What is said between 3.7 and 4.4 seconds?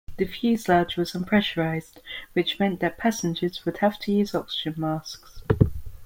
have to use